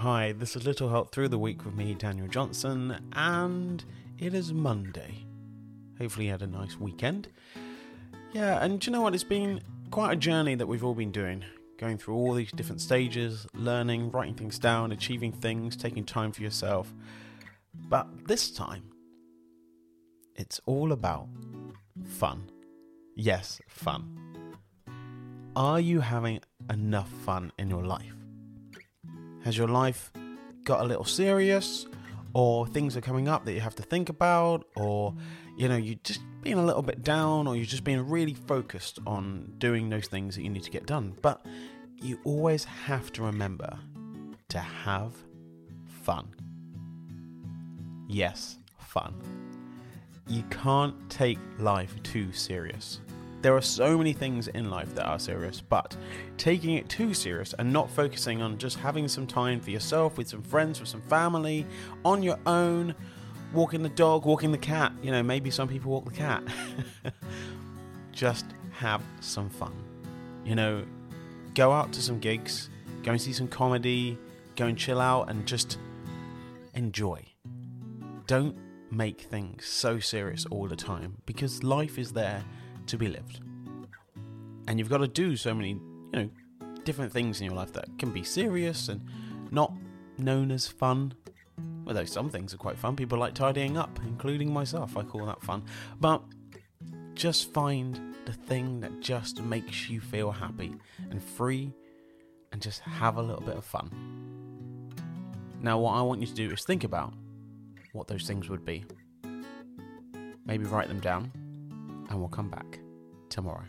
Hi, 0.00 0.32
this 0.32 0.56
is 0.56 0.64
Little 0.64 0.88
Help 0.88 1.12
Through 1.12 1.28
the 1.28 1.38
Week 1.38 1.62
with 1.62 1.74
me, 1.74 1.92
Daniel 1.92 2.26
Johnson, 2.26 2.96
and 3.12 3.84
it 4.18 4.32
is 4.32 4.50
Monday. 4.50 5.26
Hopefully, 5.98 6.24
you 6.24 6.30
had 6.30 6.40
a 6.40 6.46
nice 6.46 6.80
weekend. 6.80 7.28
Yeah, 8.32 8.64
and 8.64 8.84
you 8.86 8.94
know 8.94 9.02
what? 9.02 9.14
It's 9.14 9.24
been 9.24 9.60
quite 9.90 10.14
a 10.14 10.16
journey 10.16 10.54
that 10.54 10.66
we've 10.66 10.82
all 10.82 10.94
been 10.94 11.12
doing, 11.12 11.44
going 11.76 11.98
through 11.98 12.14
all 12.14 12.32
these 12.32 12.50
different 12.50 12.80
stages, 12.80 13.46
learning, 13.52 14.10
writing 14.10 14.34
things 14.34 14.58
down, 14.58 14.90
achieving 14.90 15.32
things, 15.32 15.76
taking 15.76 16.06
time 16.06 16.32
for 16.32 16.40
yourself. 16.40 16.94
But 17.74 18.26
this 18.26 18.50
time, 18.50 18.84
it's 20.34 20.62
all 20.64 20.92
about 20.92 21.28
fun. 22.06 22.50
Yes, 23.16 23.60
fun. 23.68 24.16
Are 25.54 25.78
you 25.78 26.00
having 26.00 26.40
enough 26.70 27.10
fun 27.10 27.52
in 27.58 27.68
your 27.68 27.84
life? 27.84 28.14
Has 29.44 29.56
your 29.56 29.68
life 29.68 30.12
got 30.64 30.80
a 30.80 30.84
little 30.84 31.04
serious? 31.04 31.86
Or 32.32 32.66
things 32.66 32.96
are 32.96 33.00
coming 33.00 33.26
up 33.26 33.44
that 33.44 33.52
you 33.52 33.60
have 33.60 33.74
to 33.76 33.82
think 33.82 34.08
about? 34.08 34.64
Or, 34.76 35.14
you 35.56 35.68
know, 35.68 35.76
you're 35.76 35.98
just 36.04 36.20
being 36.42 36.58
a 36.58 36.64
little 36.64 36.82
bit 36.82 37.02
down, 37.02 37.46
or 37.46 37.56
you're 37.56 37.64
just 37.66 37.84
being 37.84 38.08
really 38.08 38.34
focused 38.34 38.98
on 39.06 39.52
doing 39.58 39.88
those 39.88 40.06
things 40.06 40.36
that 40.36 40.42
you 40.42 40.50
need 40.50 40.62
to 40.62 40.70
get 40.70 40.86
done. 40.86 41.14
But 41.22 41.44
you 42.00 42.18
always 42.24 42.64
have 42.64 43.12
to 43.12 43.22
remember 43.22 43.78
to 44.48 44.58
have 44.58 45.12
fun. 46.02 46.28
Yes, 48.08 48.56
fun. 48.78 49.14
You 50.26 50.42
can't 50.50 50.94
take 51.10 51.38
life 51.58 52.00
too 52.02 52.32
serious. 52.32 53.00
There 53.42 53.56
are 53.56 53.62
so 53.62 53.96
many 53.96 54.12
things 54.12 54.48
in 54.48 54.70
life 54.70 54.94
that 54.94 55.06
are 55.06 55.18
serious, 55.18 55.62
but 55.62 55.96
taking 56.36 56.74
it 56.74 56.88
too 56.88 57.14
serious 57.14 57.54
and 57.58 57.72
not 57.72 57.90
focusing 57.90 58.42
on 58.42 58.58
just 58.58 58.78
having 58.78 59.08
some 59.08 59.26
time 59.26 59.60
for 59.60 59.70
yourself 59.70 60.18
with 60.18 60.28
some 60.28 60.42
friends, 60.42 60.78
with 60.78 60.90
some 60.90 61.00
family, 61.02 61.66
on 62.04 62.22
your 62.22 62.38
own, 62.44 62.94
walking 63.54 63.82
the 63.82 63.88
dog, 63.88 64.26
walking 64.26 64.52
the 64.52 64.58
cat, 64.58 64.92
you 65.02 65.10
know, 65.10 65.22
maybe 65.22 65.50
some 65.50 65.68
people 65.68 65.90
walk 65.90 66.04
the 66.04 66.10
cat. 66.10 66.42
just 68.12 68.44
have 68.72 69.02
some 69.20 69.48
fun. 69.48 69.74
You 70.44 70.54
know, 70.54 70.84
go 71.54 71.72
out 71.72 71.92
to 71.94 72.02
some 72.02 72.18
gigs, 72.18 72.68
go 73.02 73.12
and 73.12 73.20
see 73.20 73.32
some 73.32 73.48
comedy, 73.48 74.18
go 74.56 74.66
and 74.66 74.76
chill 74.76 75.00
out 75.00 75.30
and 75.30 75.46
just 75.46 75.78
enjoy. 76.74 77.24
Don't 78.26 78.56
make 78.90 79.22
things 79.22 79.66
so 79.66 79.98
serious 79.98 80.44
all 80.46 80.66
the 80.66 80.76
time 80.76 81.16
because 81.24 81.62
life 81.62 81.98
is 81.98 82.12
there 82.12 82.44
to 82.90 82.98
be 82.98 83.08
lived. 83.08 83.40
And 84.66 84.78
you've 84.78 84.90
got 84.90 84.98
to 84.98 85.08
do 85.08 85.36
so 85.36 85.54
many, 85.54 85.70
you 85.70 86.10
know, 86.12 86.30
different 86.84 87.12
things 87.12 87.40
in 87.40 87.46
your 87.46 87.54
life 87.54 87.72
that 87.72 87.86
can 87.98 88.10
be 88.10 88.22
serious 88.22 88.88
and 88.88 89.00
not 89.50 89.72
known 90.18 90.50
as 90.50 90.66
fun. 90.66 91.14
Although 91.86 92.04
some 92.04 92.28
things 92.30 92.54
are 92.54 92.58
quite 92.58 92.78
fun. 92.78 92.96
People 92.96 93.18
like 93.18 93.34
tidying 93.34 93.76
up, 93.76 93.98
including 94.04 94.52
myself. 94.52 94.96
I 94.96 95.02
call 95.02 95.26
that 95.26 95.42
fun. 95.42 95.64
But 95.98 96.22
just 97.14 97.52
find 97.52 98.14
the 98.26 98.32
thing 98.32 98.80
that 98.80 99.00
just 99.00 99.42
makes 99.42 99.88
you 99.88 100.00
feel 100.00 100.30
happy 100.30 100.74
and 101.10 101.22
free 101.22 101.72
and 102.52 102.60
just 102.60 102.80
have 102.80 103.16
a 103.16 103.22
little 103.22 103.42
bit 103.42 103.56
of 103.56 103.64
fun. 103.64 103.90
Now, 105.62 105.78
what 105.78 105.92
I 105.92 106.02
want 106.02 106.20
you 106.20 106.26
to 106.26 106.34
do 106.34 106.50
is 106.50 106.64
think 106.64 106.84
about 106.84 107.12
what 107.92 108.08
those 108.08 108.26
things 108.26 108.48
would 108.48 108.64
be. 108.64 108.84
Maybe 110.46 110.64
write 110.64 110.88
them 110.88 111.00
down 111.00 111.32
and 112.10 112.18
we'll 112.18 112.28
come 112.28 112.50
back 112.50 112.80
tomorrow. 113.28 113.64